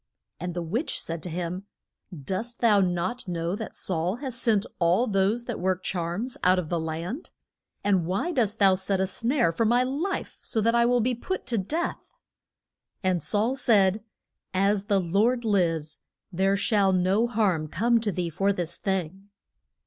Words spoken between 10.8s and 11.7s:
will be put to